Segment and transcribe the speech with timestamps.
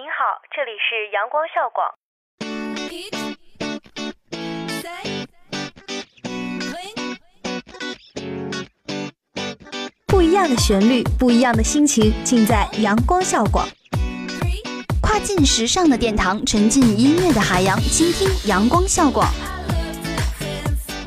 [0.00, 1.92] 您好，这里是阳光校广。
[10.06, 13.66] 不一样的旋律，不一样的心情，尽在阳光校广。
[15.02, 19.26] 跨境时尚的殿堂，沉浸音乐的海洋，倾听阳光校广。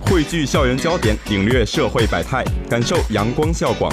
[0.05, 3.89] 汇聚校园焦点，领略社会百态，感受阳光校广。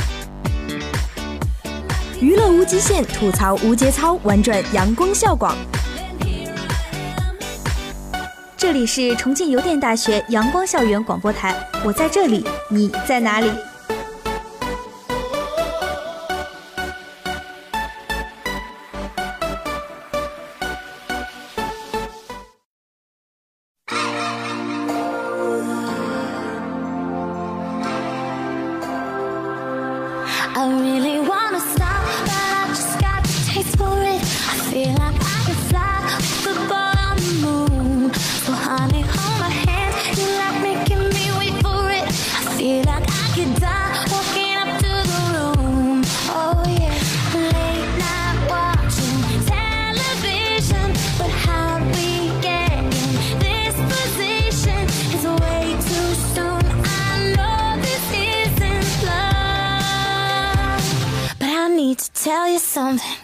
[2.20, 5.56] 娱乐无极限，吐槽无节操，玩转阳光校广。
[8.56, 13.48] 这里是重庆邮电大学阳光校园广播台，我在这里，你在哪里
[62.28, 63.17] ？tell you something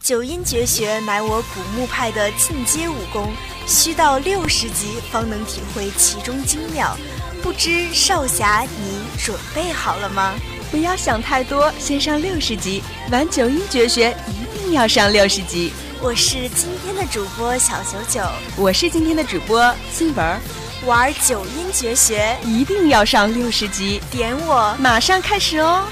[0.00, 3.28] 九阴绝学乃我古墓派的进阶武功，
[3.66, 6.96] 需到六十级方能体会其中精妙。
[7.42, 10.32] 不知少侠你准备好了吗？
[10.70, 15.72] 不要想太多，先上六十级，玩九阴绝学一定要上六十级。
[16.00, 18.22] 我是今天的主播小九九，
[18.56, 20.40] 我是今天的主播新文。
[20.86, 25.82] 玩九阴绝学一定要上六十级，点我马上开始哦。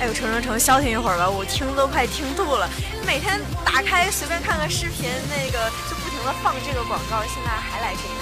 [0.00, 2.66] 哎呦，成成成，消停一会儿吧，我听都快听吐了。
[3.06, 8.14] 每天打开随便看个视频，那个就不停的放这个广告，现在还来这一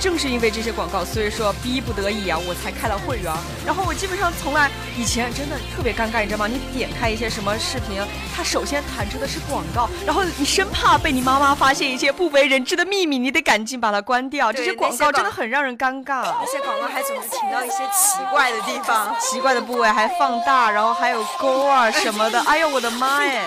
[0.00, 3.30] 正是因为这些广告，所以说逼不得已啊，我才开了会员。
[3.66, 6.46] 然后我基本上从来以前真的特别尴尬，你知道吗？
[6.48, 8.02] 你点开一些什么视频，
[8.34, 14.50] 它首先弹出的是广告，然后你生怕被你妈妈发现一些不为人知的秘密，你得赶紧把它关掉。
[14.50, 16.22] 这些广告真的很让人尴尬。
[16.22, 22.40] 那些广告还总是停到一些奇怪的地方， 奇怪的部位还放大，然后还有勾啊什么的。
[22.46, 23.42] 哎呦我的妈耶！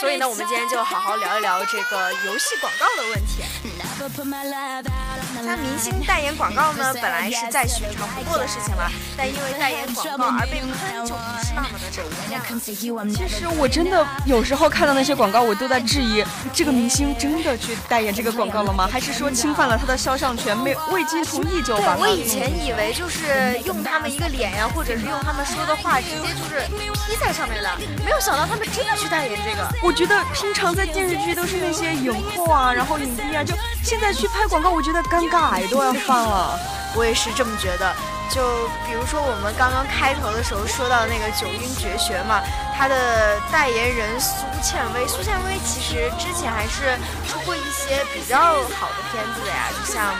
[0.00, 3.42] 所以呢，我们今天就好好聊一聊这个游戏广告的问题。
[5.46, 12.58] 那明星代言广告呢，本来是再寻常不过的事情了，但因为代言广告而被喷，就不是那么的正常。
[12.60, 18.88] 其实我真的有时候看到那些广告，我都在质疑，这个明星真的去代言这个广告了吗？
[18.90, 21.96] 还是说侵犯了他的肖像权，没未经同意就把？
[21.96, 26.66] 我以前以为就是用他们一个脸呀，或者是用他们说的话，直接就是
[27.06, 29.68] P 在上面了，没有想到他们真的去代言这个。
[29.82, 36.58] 我觉得平常在电视剧都是那些影后啊，然后影帝啊，就现在去拍广告，我觉得尴尬癌都要犯了。
[36.96, 37.94] 我也是这么觉得。
[38.30, 42.40] 就比如说我们刚刚开头的时候说到那个九阴绝学嘛，
[42.76, 46.96] 它的代言人苏倩薇，苏倩薇其实之前还是
[47.28, 48.38] 出过一些比较
[48.74, 50.10] 好的片子的呀，就像《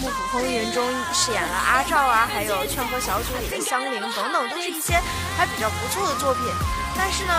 [0.00, 5.00] 幕府风云》中饰演了阿赵啊，还有《劝和小组》里的香菱等等，都是一些
[5.36, 6.42] 还比较不错的作品。
[6.96, 7.32] 但是呢，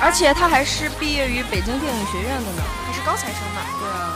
[0.00, 3.60] 而且他还是毕业于北京电影学院的呢，还是高材生呢。
[3.80, 4.14] 对啊。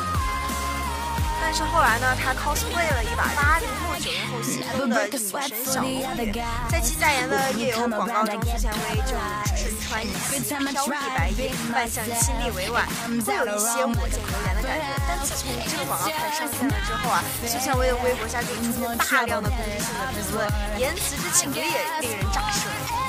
[1.41, 5.11] 但是后来呢，他 cosplay 了一把八零后、九零后吸收的女
[5.49, 6.33] 神小龙女，
[6.71, 9.17] 在其代言的夜游广告中，苏倩薇就
[9.57, 12.87] 身穿一袭飘逸白衣，扮相亲密委婉，
[13.25, 14.85] 会有一些我见犹怜的感觉。
[15.09, 20.47] 但自从这个广告牌上线了之后啊，苏倩薇的微博下就出现大量的攻击性的评论，
[20.79, 21.65] 言辞之强烈
[22.01, 22.69] 令人咋舌。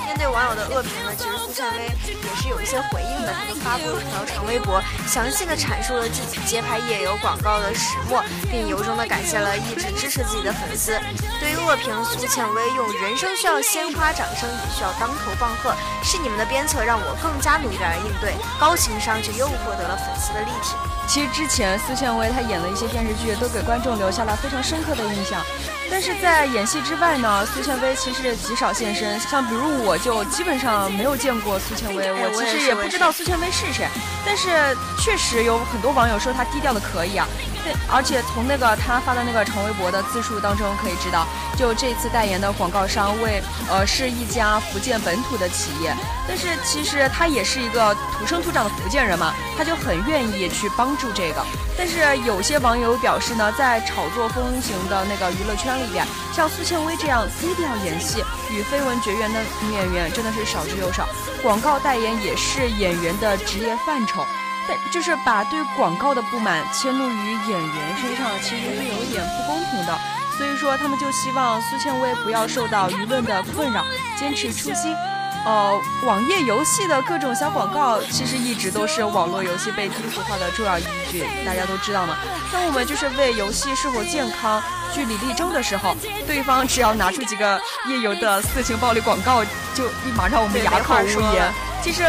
[0.09, 8.23] 面对网友的恶评呢，其实苏倩薇也是有一些回应的，她就发布了一条长微博，详细的阐述了自己接拍夜游广告的始末。
[8.49, 10.99] 并由衷地感谢了一直支持自己的粉丝。
[11.39, 18.33] 对于恶评，苏倩薇用“人生需要鲜花掌声，也需要当头棒喝”，是你们的鞭策让我更加努力来应对。
[18.59, 20.75] 高情商就又获得了粉丝的力挺。
[21.07, 25.39] 其实之前苏倩薇她演了一些电视剧，都给观众留下了非常深刻的印象。
[25.91, 29.19] 但是在演戏之外呢，苏倩薇其实极少现身。
[29.19, 33.87] 像比如我就基本上没有见过苏倩薇，我其实也不知道苏倩薇是谁。
[34.25, 34.49] 但是
[34.99, 37.27] 确实有很多网友说她低调的可以啊。
[37.91, 41.25] 而且从那个他发的那个长微博的自述当中可以知道，
[41.57, 45.93] 就这次代言的广告商为呃是一家福建本土的企业，
[46.27, 51.45] 但是其实他也是一个土生土长的福建人嘛，他就很愿意去帮助这个。
[51.77, 61.07] 但是有些网友表示呢，在炒作风行的那个娱乐圈里边，像苏倩薇这样低调演戏与绯闻绝缘的女演员真的是少之又少，
[61.41, 64.25] 广告代言也是演员的职业范畴。
[64.91, 69.99] 就是把对广告的不满迁怒于演员身上，其实是有一点不公平的。
[70.37, 73.83] 所以说，他们就希望苏倩薇不要受到舆论的困扰，
[74.17, 74.95] 坚持初心。
[75.45, 82.17] 呃，网页游戏的各种小广告，其实一直都是网络游戏被低俗化的重要依据，大家都知道嘛。
[82.51, 84.61] 当我们就是为游戏是否健康
[84.93, 85.95] 据理力争的时候，
[86.25, 91.51] 对方只要拿出几个页游的色情暴力广告，就立马让我们哑口无言。
[91.81, 92.03] 其实。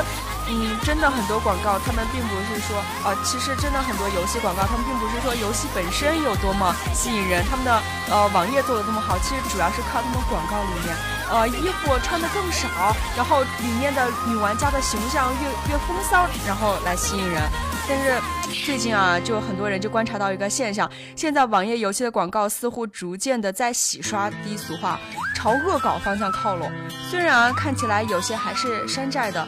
[0.52, 7.80] 嗯，真的很多广告，他们并不是说，呃，其实真的很多游戏广告，他们并不是说游戏本身有多么吸引人，他们的
[8.10, 10.96] 呃网页做的这么好，其实主要是靠他们广告里面，
[11.30, 12.68] 呃，衣服穿的更少，
[13.16, 17.42] 然后里面的女玩家的形象越越风骚，然后来吸引人。
[17.88, 18.20] 但是
[18.64, 24.98] 最近啊，就很多人就观察到一个现象，现在网页游戏的广告似乎逐渐的在洗刷低俗化，
[25.34, 26.70] 朝恶搞方向靠拢。
[27.08, 29.46] 虽然看起来有些还是山寨的。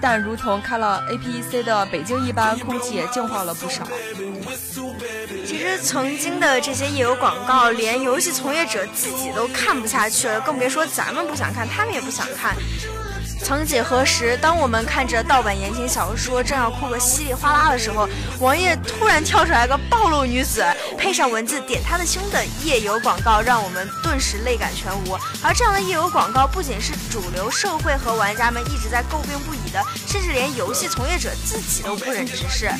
[0.00, 3.86] 但如同开了 APEC 的北京一般，空气也净化了不少。
[5.46, 12.56] 其实曾经的这些夜游广告，连游戏从业者自己都看不下去了，更别说咱们不想看，他们也不想看。
[13.42, 18.08] 曾几何时，当我们看着盗版言情小说正要哭个稀里哗啦的时候，
[18.38, 20.64] 网页突然跳出来个暴露女子，
[20.96, 25.18] 配上文字点她的胸的夜游广告，让我们顿时泪感全无。
[25.42, 32.70] 而这样的夜游广告，不仅是主流社会和玩家们一直在诟病不已的，甚至连游戏从业者自己都不忍直视。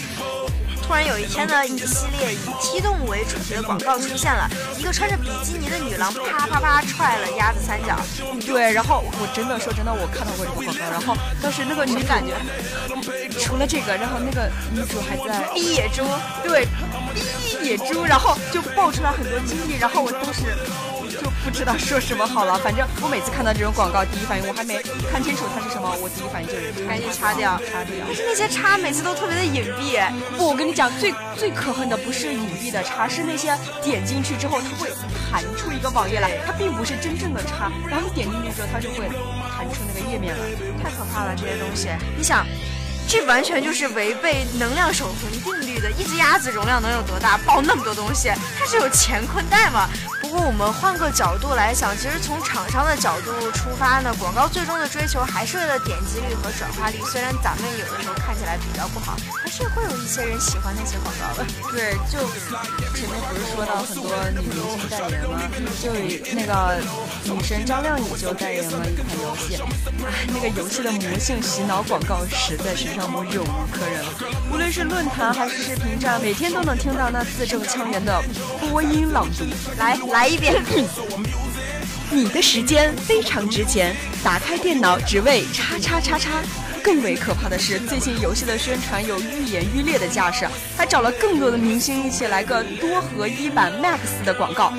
[0.90, 7.96] 突然有一天呢，一系列以踢动物为主题的广告出现了，一个穿着比基尼的女郎啪啪啪踹了鸭子三脚。
[8.44, 12.34] 对，然后我真的说真的，我看到过这个广告，然后当时那个女感觉，
[13.38, 16.02] 除了这个，然后那个女主还在逼野猪，
[16.42, 16.66] 对，
[17.38, 20.42] 逼野猪，然后就爆出来很多经历，然后我当时。
[21.20, 24.80] 就不知道说什么好了，反正我每次看到这种广告，第一反应我还没
[25.12, 27.92] 看清楚它是什么，我第一反应就是赶紧擦掉，擦掉。
[28.06, 30.00] 但是那些叉每次都特别的隐蔽。
[30.38, 34.88] 不，我跟你讲，最最可恨的不是隐蔽的叉，是那些点进去之后它会
[35.30, 39.04] 弹出一个网页来，它并不是真正的叉，然后你点进去之后它就会
[39.52, 40.42] 弹出那个页面来，
[40.82, 41.88] 太可怕了这些东西。
[42.16, 42.46] 你想。
[43.10, 45.90] 这完全就是违背能量守恒定律的。
[45.90, 47.36] 一只鸭子容量能有多大？
[47.38, 49.88] 抱那么多东西，它是有乾坤袋吗？
[50.22, 57.00] 不过我们换个角度来想，其实从厂商的角度出发呢，广告最终的追求还是为了点击率和转化率。
[57.10, 61.44] 虽然咱们有的时候看起来比较不好，还是会有一些人喜欢那些广告的。
[61.72, 62.22] 对，就
[62.94, 65.42] 前面不是说到很多女明星代言吗？
[65.82, 65.90] 就
[66.32, 66.78] 那个
[67.24, 69.58] 女神张靓颖就代言了一款游戏，
[70.06, 72.99] 哎，那个游戏的魔性洗脑广告实在是。
[73.00, 74.10] 让我忍无可忍了。
[74.52, 78.22] 无论是论坛还是视频站，每天都能听到那字正腔圆的
[78.60, 79.46] 播音朗读。
[79.78, 80.62] 来，来一遍。
[82.10, 86.42] 你的时间非常值钱，打开电脑只为叉叉叉叉。
[86.84, 94.74] 更为可怕的是，最近游戏的宣传有愈演愈烈的架势，还找了更多的明星一起来个多合一版 Max 的广告。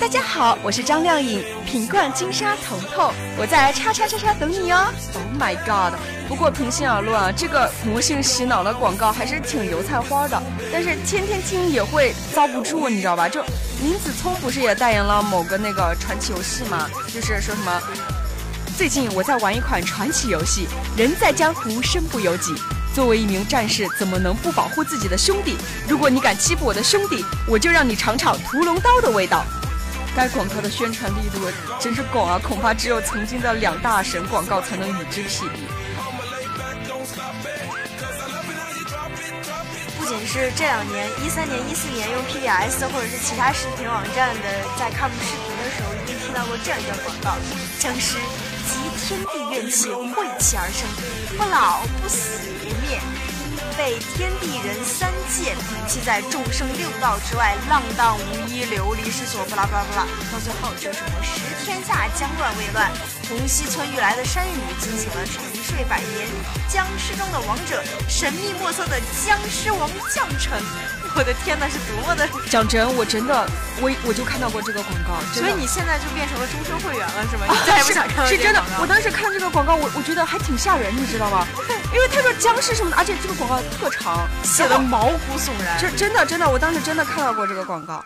[0.00, 4.92] 大家好，我是张靓颖，品冠金沙彤彤，我在叉叉叉叉等你哦。
[5.14, 5.94] Oh my god！
[6.28, 13.28] 不过平心而论啊，这个魔性洗脑的广告还是挺油菜花的，但是天天听也会遭不住，你知道吧？
[13.28, 13.42] 就
[13.80, 16.88] 林子聪不是也代言了某个那个传奇游戏吗？
[17.08, 17.80] 就是说什么，
[18.76, 20.66] 最近我在玩一款传奇游戏，
[20.96, 22.54] 人在江湖身不由己。
[22.94, 25.56] 作为一名战士，怎么能不保护自己的兄弟？
[25.88, 29.44] 如果你敢欺负我的兄弟，我就让你尝尝屠龙刀的味道。
[30.16, 31.40] 该广告的宣传力度
[31.80, 35.66] 真是广啊，恐怕只有曾经的两大神广告才能与之匹敌。
[40.26, 47.36] 是这两年，一三年、一四年用 PBS 或者是其他视频网站的在看视频的时候，一定听到过这样一段广告：
[47.78, 48.16] 僵尸
[48.66, 50.88] 集天地怨气晦气而生，
[51.36, 52.98] 不老不死不灭。
[53.76, 62.90] 被天地人三界摒弃在众生六道之外，浪荡无依，流离失所，不啦不啦不啦，到最后就是什么十天下将乱未乱，
[63.28, 66.28] 红溪村遇来的山雨惊醒了沉睡百年
[66.68, 70.62] 僵尸中的王者，神秘莫测的僵尸王降臣。
[71.16, 72.28] 我的天呐，是多么的！
[72.50, 73.46] 讲真，我真的，
[73.80, 77.46] 我我就看到过这个广告，所以你现在就变成了终身会员了，是吗？
[77.54, 81.46] 你再也不想看是真的，我当时看这个广告，我我觉得还挺吓人，你知道吗？
[81.94, 85.78] 因为他说僵尸什么的，而且这个广告特长，写的毛骨悚然。
[85.78, 88.04] 这真的真的，我当时真的看到过这个广告。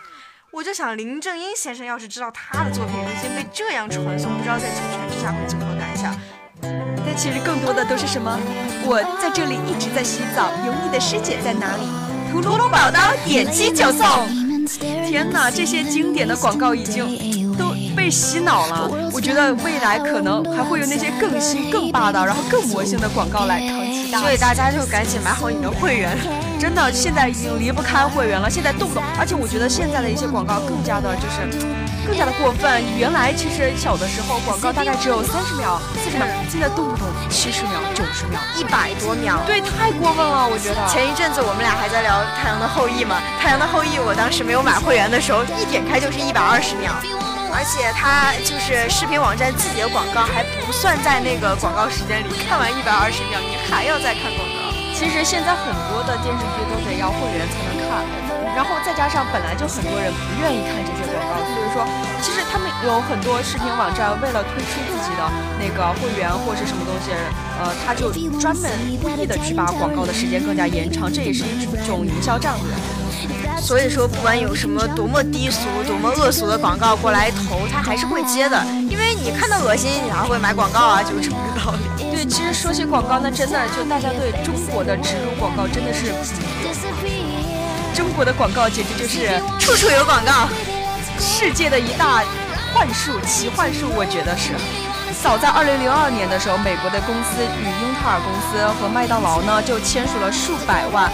[0.51, 6.15] 我就想，林正英先生要是知道他的作品如今被这样传颂，不知道在九泉之下会作何感想？
[6.61, 8.37] 但其实更多的都是什么？
[8.85, 11.87] 我在这里一直在洗澡，油腻的师姐在哪里？
[12.29, 14.27] 屠龙宝刀，点击就送！
[15.07, 18.89] 天哪，这些经典的广告已经都被洗脑了。
[19.11, 24.19] 我觉得未来可能还会有那些更新、更霸道，然后更魔性的广告来扛起大。
[24.19, 26.17] 所以大家就赶紧买好你的会员。
[26.59, 28.49] 真的，现在已经离不开会员了。
[28.49, 31.88] 现在动不动，而且我觉得现在的一些广告更加的就是。
[32.09, 32.83] 更加的过分。
[32.97, 39.37] 原来其实小的时候广告大概只有三十秒、四十秒，现在动不动七十秒、九十秒、一百多秒。
[39.45, 40.81] 对，太过分了，我觉得。
[40.89, 46.97] 前一阵子我们俩还在聊《太阳的后裔》嘛，《太阳的后裔》，我当时没有买会员的时候，一点开就是一百二十秒，
[47.53, 54.73] 而且它就是视频网站自己的广告还不算在那个广告时间里，看完一百二十秒，你还要再看广告。
[54.97, 58.01] 其实现在很多的电视剧都得要会员才能看，
[58.55, 61.85] 然后再加上本来就很多人不愿意看这些广告，所以说
[62.21, 65.21] 其实他们有很多视频网站为了推出自己的
[65.59, 67.11] 那个会员或是什么东西，
[67.61, 68.69] 呃，他就专门
[69.01, 72.73] 故意的去把广告的时间更加延长，这也是一种营销战略。
[73.61, 78.57] 所以说，不管有什么多么低俗、多么恶俗的广告过来投，他还是会接的，
[78.89, 81.79] 因为你看到恶心，你还会买广告啊，就是这么个道理。
[82.15, 86.13] 对，其实说起广告，那真的就大家对中国的植入广告真的是，
[87.99, 89.27] 中国的广告简直就是
[89.59, 90.47] 处处有广告，
[91.19, 92.23] 世界的一大
[92.73, 94.53] 幻术、奇幻术，我觉得是。
[95.21, 101.11] 早在二零零二年的时候，美国的公司与英特尔公司和麦当劳呢就签署了数百万。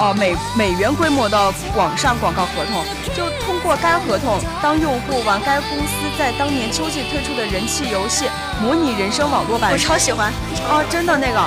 [0.00, 1.36] 呃，美美元规模的
[1.76, 2.82] 网上广告合同，
[3.14, 8.24] 就通过该合同，当用户玩该公司在当年秋季推出的人气游戏
[8.62, 10.32] 《模拟人生》网络版，我超喜欢
[10.72, 10.80] 啊！
[10.88, 11.38] 真的那个，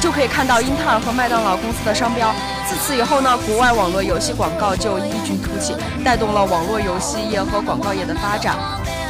[0.00, 2.32] 就可以看到英特尔和麦当劳公司的商标。
[2.66, 8.56] 自此以后呢，国外网络游戏广告就异军突起，带动了网络游戏业和广告业的发展。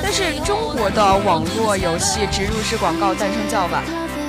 [0.02, 3.82] 但是中国的网络游戏植入式广告诞生较晚。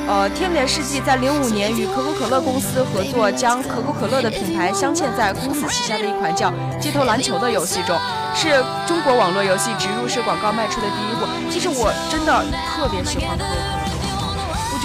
[0.08, 6.50] 呃，天联世纪在零五年与可口可乐公司合作，将可口可乐的品牌镶嵌在公司旗下的一款叫
[6.80, 7.98] 《街头篮球》的游戏中，
[8.36, 11.28] 是中国网络游戏植入式广告迈出的第一步。
[11.50, 12.44] 其实我真的
[12.76, 13.81] 特别喜欢可口可乐，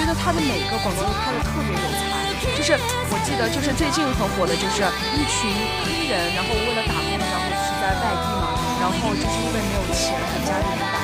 [0.07, 2.15] 得他的每一个广告都拍的特别有才。
[2.55, 2.79] 就是
[3.11, 4.87] 我记得，就是最近很火的，就是
[5.19, 5.51] 一群
[5.83, 10.97] 黑人，然后为了打工，然后是在外地嘛，然后就是因为没有钱，给家里人打。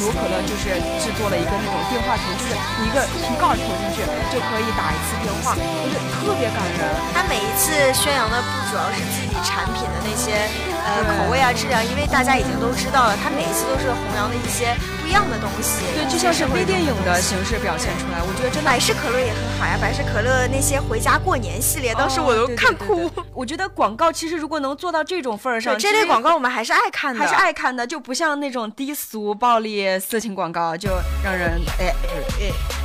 [0.00, 4.00] 可口可乐就是制作了一个那种电话亭，就是一个瓶盖投进去
[4.32, 6.80] 就可以打一次电话，就是特别感人。
[7.12, 10.48] 他每一次宣扬的不主要是自己产品的那些
[10.88, 14.72] 呃口味啊、质量，因为大家已经都知道了，他每一次都是弘扬的一些
[15.10, 15.82] 一样的东西。
[15.92, 18.70] 对，就像是微电影的形式表现出来，我觉得真的。
[18.70, 23.10] 百事可乐也很好呀，百事可乐那些回家过年系列，当时我都看哭。
[23.34, 29.98] 我觉得广告其实如果能做到这种份儿上，这类广告我们还是爱看的，还是爱看的，就不像那种低俗暴力。
[29.98, 30.90] 色情广告就
[31.24, 31.92] 让人哎
[32.40, 32.79] 哎。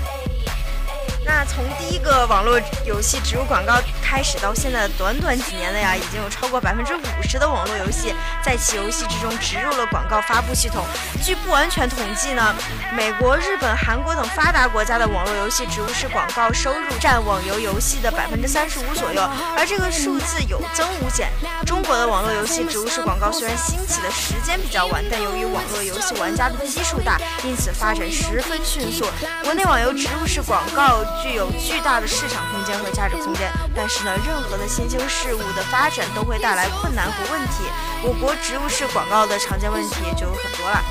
[1.26, 8.14] 那从第一个网络游戏植入广告开始到现在短短几年的呀，已经有超过百分之五十的网络游戏
[8.44, 10.86] 在其游戏之中植入了广告发布系统。
[11.24, 12.56] 据不完全统计呢，
[12.96, 19.22] 美国、日本、韩国等发达国家的网络游戏植入式广告收入占网游游戏的百分之三十五左右，
[19.58, 21.32] 而这个数字有增无减。
[21.66, 29.06] 中国的网络游戏植入式广告虽然兴起的时间比较晚，但由于网络游戏玩家的基数大，因此发展十分迅速。
[29.44, 31.04] 国内网游植入式广告。
[31.22, 37.64] 具有巨大的市场空间和价值空间，但是呢，任何的新兴事物的发展都会带来困难和问题。
[38.04, 40.84] 我国植入式广告的常见问题就有很多了，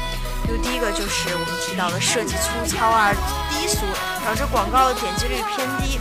[0.44, 3.12] 比如第一个就是我们提到的设计粗糙啊、
[3.50, 3.86] 低俗，
[4.24, 5.98] 导致广告点击率偏低。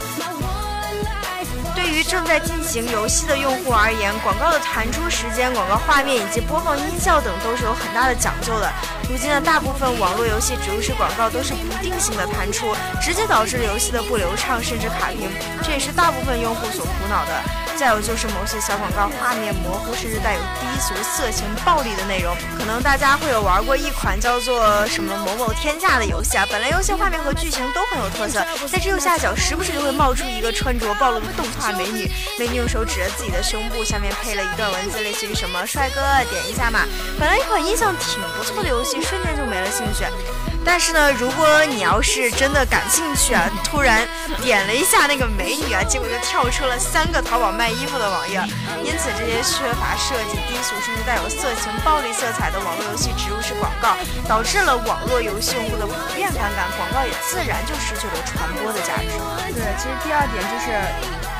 [1.84, 8.72] 对于正在进行游戏的用户而言，广告的弹出时间、广告画面以及播放音效等都是有很大的讲究的。
[9.06, 15.28] 如今的大部分网络游戏植入式广告都是不定性的弹出，直接导致游戏的不流畅甚至卡屏，
[15.62, 17.63] 这也是大部分用户所苦恼的。
[17.76, 22.34] 再有就是某些小广告画面模糊，甚至带有低俗、色情、暴力的内容。
[22.58, 26.46] 可能大家会有玩过一款叫做什么某某天下的游戏啊。
[26.50, 36.00] 本来游戏画面和剧情都很有特色，在这右下角时不时就会冒出一个穿着暴露的动画美女，美女用手指着自己的胸部，下面配了一段文字，类似于什么“帅哥
[36.30, 36.80] 点一下嘛”。
[37.18, 40.04] 本来一款印象挺不错的游戏，瞬间就没了兴趣。
[40.64, 44.00] 但是呢，如果你要是真的感兴趣啊，突然
[44.42, 48.40] 点了一下那个美女啊，结果就跳出了三个淘宝卖衣服的网页。
[48.82, 53.94] 因此，这些缺乏设计、低俗甚至带有色情、暴力色彩的网络游戏植入式广告，
[54.26, 59.12] 导致了网络游戏用户的普遍反感，广告也自然就失去了传播的价值。
[59.52, 60.72] 对，其实第二点就是，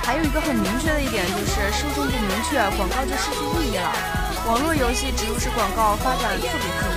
[0.05, 3.91] 还有一个很明确的一点就是受众不明确，广告就失去意义了。
[4.47, 6.94] 网络游戏植入式广告发展特别迅速。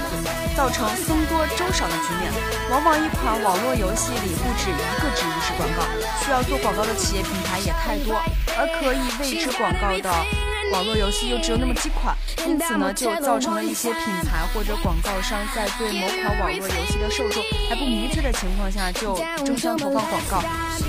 [0.57, 2.33] 造成僧多粥少的局面，
[2.71, 5.85] 往往一款网络游戏里不止一个植入式广告，
[6.25, 8.19] 需要做广告的企业品牌也太多，
[8.57, 10.56] 而可以为之广告的。
[10.71, 12.15] 网络游戏又只有那么几款，
[12.47, 20.43] 因此呢，就造成了一些品牌或者广告商在对某款网络游戏的受众还不明确的情况下，就争相投放广告。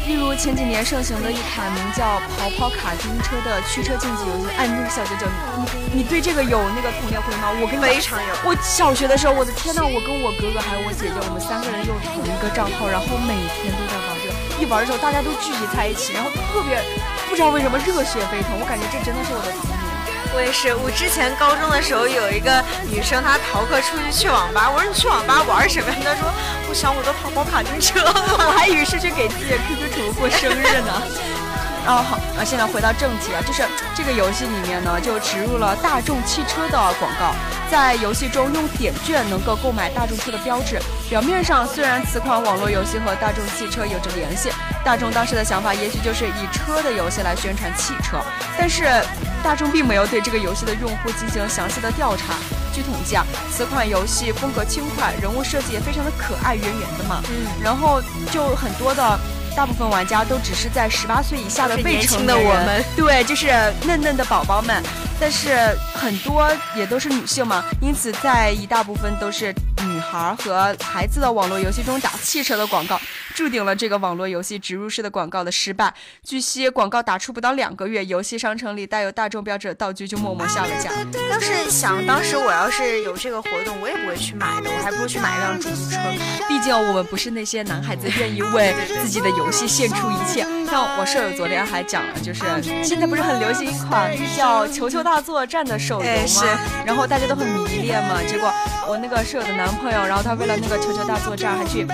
[0.07, 2.05] 例如前几年盛行的一款名叫
[2.37, 5.27] 《跑跑卡丁车》的驱车竞技游戏，哎，那个小九九，
[5.93, 7.51] 你你对这个有那个童年回忆吗？
[7.61, 8.35] 我跟非常有。
[8.45, 14.35] 我小学的时候，我的天呐，我跟我哥哥还有我姐姐，我们三个人用同一个账号，然后每天都在玩这个。
[14.59, 16.83] 一玩的时候，大家都聚集在一起，然后特别
[17.29, 18.59] 不知道为什么热血沸腾。
[18.59, 19.79] 我感觉这真的是我的童年。
[20.35, 24.71] 我也是，我之前高中的时候有一个女生，她逃课出去去网吧。
[24.71, 25.89] 我说你去网吧玩什么？
[26.05, 26.29] 她说
[26.69, 28.01] 我想我的跑跑卡丁车。
[28.05, 31.03] 我还以为是去给自己的 QQ 宠物过生日呢。
[31.89, 33.63] 哦好，那现在回到正题啊，就是
[33.97, 37.33] 这个游戏里面呢，就植入了大众汽车的广告，
[37.71, 40.79] 在游戏中用点券能够购买大众车的标志。
[41.09, 44.51] 表面上虽然此款网络游戏和大众汽车有着联系，
[44.85, 48.21] 大众当时的想法也许就是以车的游戏来宣传汽车，
[48.59, 48.85] 但是
[49.43, 52.35] 大众并没有对这个游戏的用户进行详细的调查。
[52.71, 59.19] 据统计啊，此款游戏风格轻快，人物设计也非常的可爱，圆圆的嘛，嗯，然后就很多的。
[59.57, 63.49] 大部分玩家都只是在十八岁以下的未成的我们，对，就是
[63.85, 64.83] 嫩嫩的宝宝们，
[65.21, 65.57] 但是
[65.95, 69.55] 很多也都是女性嘛，因此在一大部分都是。
[69.99, 73.01] 女孩和孩子的网络游戏中打汽车的广告，
[73.35, 75.93] 注定了这个网络游戏植入式的广告的失败。
[76.23, 80.93] 据悉，广告打出不到两个月，游戏商城里带有大众标志的道具就默默下了架。
[81.33, 85.99] 要是想当时我要是有这个活动，我也不会去买的，我还不如去买一辆出租车。
[86.47, 90.47] 毕竟我们不是那些男孩子愿意为自己的游戏献出一切。
[90.71, 92.45] 像我舍友昨天还讲了，就是
[92.85, 96.59] 现在不是很流行一款叫《球球大作战》的手游吗？
[96.87, 98.23] 然后大家都很迷恋嘛。
[98.29, 98.53] 结果
[98.87, 99.69] 我那个舍友的男。
[99.69, 101.87] 男朋友，然后他为了那个球球大作战，还去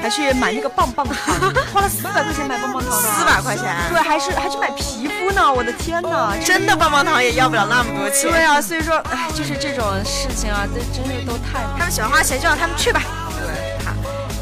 [0.00, 1.36] 还去买那个棒棒糖，
[1.72, 2.90] 花了四百块钱买棒棒糖。
[2.90, 3.76] 四百块钱？
[3.90, 5.52] 对，还是还去买皮肤呢？
[5.52, 6.34] 我的天哪！
[6.42, 8.30] 真的棒棒糖也要不了那么多钱。
[8.30, 11.60] 对啊，所以说，哎，就是这种事情啊，这真是都太……
[11.76, 13.02] 他们喜欢花钱就让他们去吧。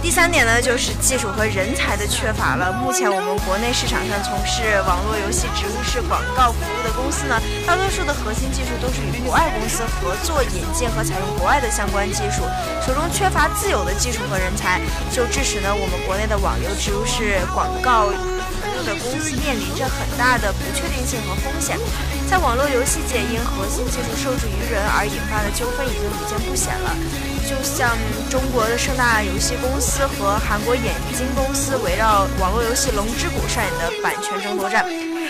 [0.02, 2.72] 第三点呢，就是技术和人才的缺乏了。
[2.72, 7.36] 目前我们国内市场上从事网络游戏植入式广告服务的公司呢，
[7.66, 12.48] 大多数的核心技术都是与国外公司合作引进和采用国外的相关技术，
[12.80, 14.80] 手中缺乏自有的技术和人才，
[15.12, 21.76] 就致使呢我们国内的网游植入式广告服务的公司面临着很大的不确定性和风险。
[22.24, 26.88] 在网络游戏界，因核心技术受制于人而引发的纠纷已经屡见不鲜了。
[27.50, 27.98] 就像
[28.30, 34.86] 中国的盛大游戏公司和韩国眼金公司围绕网络游戏《龙之谷》上演的版权争夺战。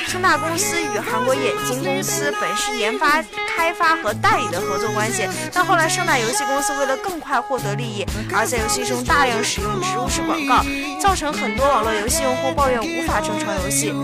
[0.07, 8.05] 盛大公司与韩国眼镜公司本是研发、开发和代理的合作关系，但后来盛大游戏公司为了更快获得利益，
[8.35, 10.63] 而在游戏中大量使用植入式广告，
[11.01, 13.95] 造成很多网络游戏用户抱怨无法正常游戏。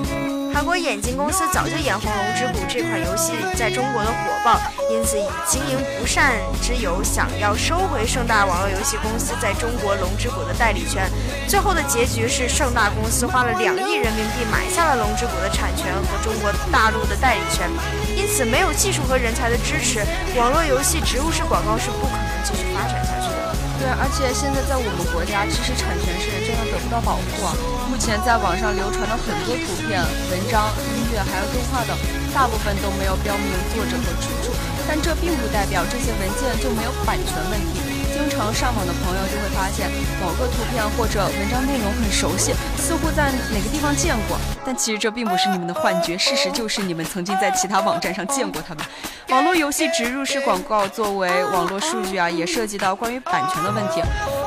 [0.56, 4.58] 韩国眼镜公司早就眼红《龙之谷》这款游戏在中国的火爆，
[4.90, 11.10] 因此以经营不善之由，想要收回盛大网络游戏公司在中国《龙之谷》的代理权。
[11.46, 17.68] 最后的结局是，盛大公司花了两亿人民币买下了《龙之谷》的产权和中国大陆的代理权。
[18.16, 20.06] 因此，没有技术和人才的支持，
[20.38, 23.25] 网络游戏植入式广告是不可能继续发展下去。
[23.78, 27.52] 对，而且现在在我们国家，知识产权是真的得不到保护啊。
[27.88, 30.00] 目前在网上流传的很多图片、
[30.32, 31.92] 文章、音乐还有动画等，
[32.32, 34.52] 大部分都没有标明作者和出处，
[34.88, 37.95] 但这并不代表这些文件就没有版权问题。
[38.16, 39.90] 经常上网的朋友就会发现，
[40.22, 44.38] 某个图片或者文章内容很熟悉，似乎在哪个地方见过。
[44.64, 48.82] 但其实这并不是你们的幻觉，事实就是你们曾经在其他网站上见过他们。
[49.28, 54.00] 网络游戏植入式广告作为网络数据啊，也涉及到关于版权的问题。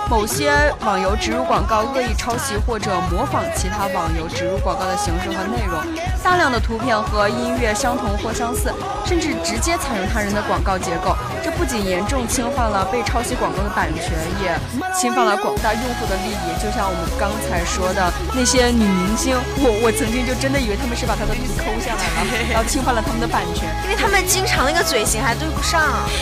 [0.10, 0.52] 某些
[0.84, 5.80] 网游植入广告恶意抄袭或者模仿其他网游植入广告的形式和内容，
[6.24, 8.74] 大量的图片和音乐相同或相似，
[9.06, 11.16] 甚至直接采用他人的广告结构。
[11.44, 14.54] 这不仅严重侵犯了被抄袭广告的版权，也
[14.98, 16.48] 侵犯了广大用户的利益。
[16.62, 25.80] 就像我们刚才说的那些女明星，我我曾经就真的以为他们是把她的图抠下来了，然后侵犯了他们的版权，因为他们经常那个嘴型还对不上。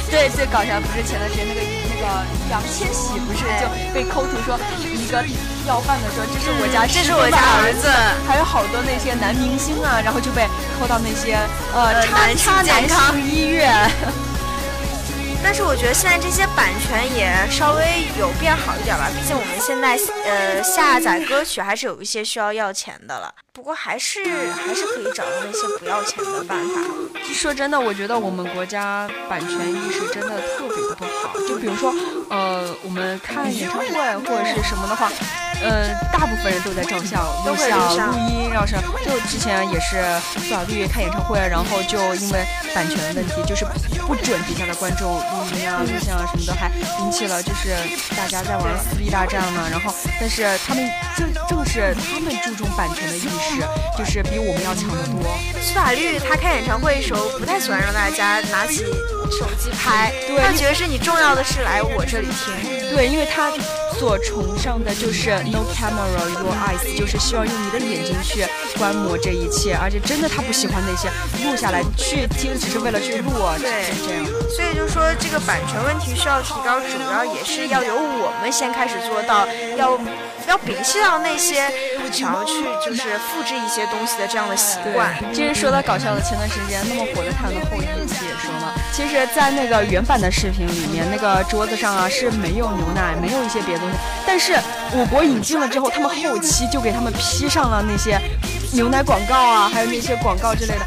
[0.09, 2.05] 对，最搞笑不是前段时间那个那个
[2.49, 3.65] 杨千玺不是就。
[3.93, 5.23] 被抠图说一个
[5.67, 7.89] 要饭的说这是我家这是我家儿子，
[8.27, 10.45] 还有好多那些男明星啊，然后就被
[10.79, 11.39] 抠到那些
[11.73, 13.89] 呃叉叉男康医院。
[15.43, 23.33] 但是我觉得现在这些版权也稍微有变好一点吧，毕竟我们现在呃下载歌曲还是有一些需要要钱的了。
[23.53, 26.81] 不过还是还是可以找到那些不要钱的办法。
[27.33, 31.33] 说真的，我觉得我们国家版权意识真的特别不好。
[31.47, 31.93] 就比如说，
[32.29, 33.87] 呃，我们看演唱会
[34.19, 35.11] 或者是什么的话，
[35.61, 43.65] 呃，大部分人都在照相、录像、录音，然后是就之前也是苏打绿开演唱会，然后就因为版权问题，就是
[44.07, 47.75] 不准底下的观众录音啊、录像啊什么的，还引起了就是
[48.15, 49.67] 大家在玩撕逼大战嘛。
[49.69, 53.63] 然后，但是他们正正是他们注重版权的意识。
[53.97, 55.23] 就是比我们要强得多。
[55.59, 58.85] 苏打绿他开演唱会的时候，不太喜欢让大家拿起
[59.31, 62.95] 手机拍，他觉得是你重要的事来我这里听。
[62.95, 63.51] 对，因为他
[63.97, 68.45] 所崇尚的就是 no camera your eyes，就是希望用你的眼睛去
[68.77, 71.09] 观摩这一切，而且真的他不喜欢那些
[71.43, 74.25] 录下来去听，只是为了去录，对，这样。
[74.49, 79.99] 所以就说这个版权问题需要提高，主要也是要由我们先开始做到，要。
[80.47, 81.69] 要摒弃掉那些
[82.09, 85.13] 想要去就是复制一些东西的这样的习惯。
[85.33, 88.71] 其实说到搞笑的，前段时间那么火的《太阳的后裔》不也说吗？
[88.93, 93.99] 其实，在那个原版的视频里面，那个桌子上啊是没有牛奶，没有一些别的东西。
[94.25, 94.53] 但是
[94.91, 98.19] 我国引进了之后，他们后期就给他们披上了那些
[98.73, 100.85] 牛奶广告啊，还有那些广告之类的，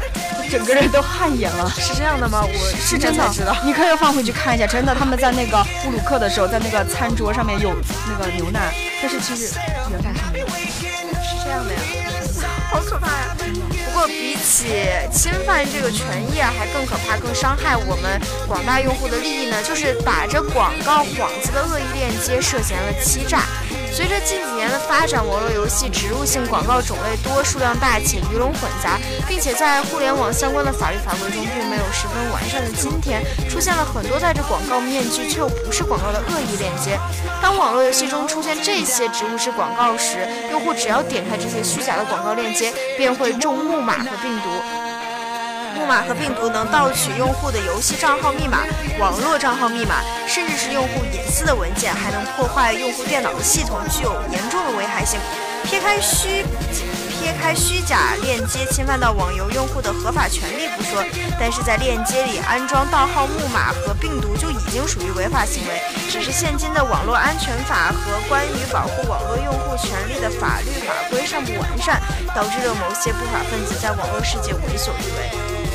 [0.49, 1.69] 整个人都汗颜了。
[1.77, 2.41] 是这样的吗？
[2.43, 3.55] 我是真的知道。
[3.63, 7.71] 你可以放回去看一下，真的，他们在那个布鲁克的时候，在那个餐桌上面有
[8.07, 9.53] 那个牛奶，但是其实。
[9.89, 10.10] 原版是没有，是这样的呀，
[12.71, 13.35] 好可怕呀！
[13.85, 23.43] 不过比起侵犯这个权益啊，还更可怕、更伤害我们广大用户的利益呢，就是打着广告幌子的恶意链接涉嫌了欺诈。
[23.93, 36.97] 随着近几年的发展，网络游戏植入性广告种类多、数量大且鱼龙混杂，并且在互联网相关的法律法规中并没有十分完善的今天，出现了很多戴着广告面具却又不是广告的恶意链接。
[37.41, 44.80] 当网络游戏中出现这些植入式广告时，用户只要点开这些虚假的广告链接，便会中木马和病毒。
[45.81, 48.59] 木马和病毒能盗取用户的游戏账号密码、
[48.99, 49.95] 网络账号密码，
[50.27, 55.19] 甚至是用户隐私的文件，还能破坏用户电脑的系统，具有严重的危害性。
[55.63, 56.43] 撇开虚
[57.09, 61.03] 撇开虚假链接侵犯到网游用户的合法权利不说，
[61.39, 65.81] 但是在链接里安装盗号木马和病毒就已经属于违法行为。
[66.11, 71.99] 只是现今的网络安全法和关于保护网络用户权利的法律法规尚不完善，
[72.35, 75.70] 导致了某些不法分子在网络世界为所欲为。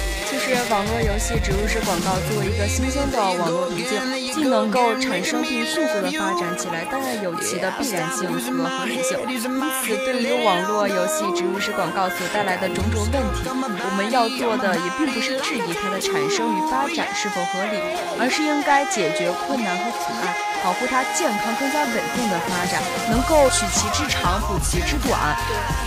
[0.46, 3.98] 是网络游戏植入式广告作为一个新鲜的网络途径，
[4.32, 9.18] 既能能够产生并迅速的发展起来，当然有其的必然性和合理性。
[9.28, 17.78] 因此，对于网络游戏植入式广告所带来的种种问题，我们要做的也并不是质疑它的产生与发展是否合理，
[18.20, 25.36] 而是应该解决困难和阻碍，保护它健康、更加稳定的发展，能够取其之长，补其之短。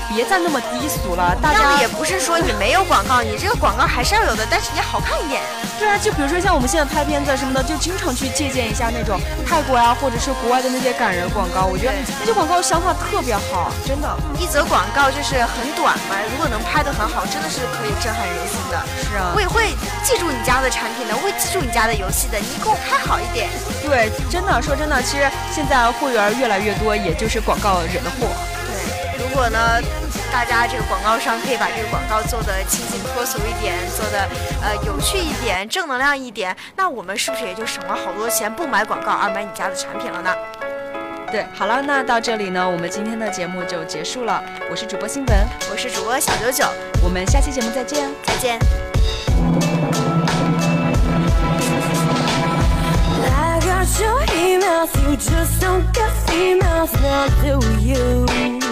[0.08, 5.42] 别再那么低俗了，大家也不是说你没有广告，你这个广告还是要有的，但是你好看一点。
[5.80, 11.66] 对啊，就比如说像我们现在拍片子什么的，就经常去借鉴一下那种泰国呀，或者是国外的那些感人广告。
[11.66, 14.10] 我觉得那些广告想法特别好，真的。
[14.38, 18.76] 一则广告就是很短嘛，如果能拍得很好，真的是可以震撼人心的。
[19.08, 19.72] 是啊，我也会
[20.04, 22.38] 记住你家的产品的，我会记住你家的游戏的。
[22.38, 23.48] 你给我拍好一点。
[23.82, 28.28] 对，真的说真的，其实现在会员越来越多，也就是广告惹的祸。
[29.30, 29.80] 对，如果呢？
[30.32, 34.30] 大家这个广告商可以把这个广告做的清新脱俗一点，做的
[34.62, 40.32] 呃有趣一点，正能量一点，那我们是不是也就省了好多钱，不买广告而买你家的产品了呢？
[41.32, 44.44] 对，好了，那到这里呢，我们今天的节目就结束了。
[44.70, 46.66] 我是主播新闻，我是主播小九九，
[47.04, 48.60] 我们下期节目再见，再见。
[53.26, 53.86] I don't
[55.08, 55.24] need
[57.82, 58.69] you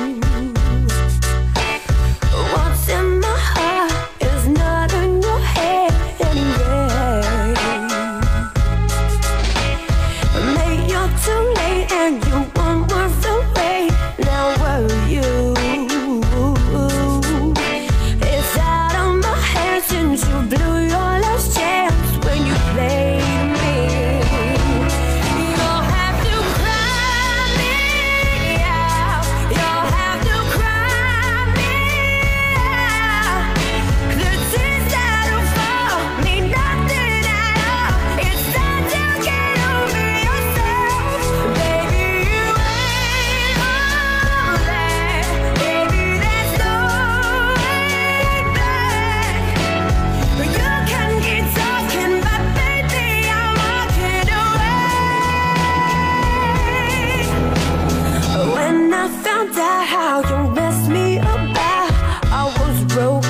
[59.24, 61.92] found out how you messed me about.
[62.40, 63.27] I was broke.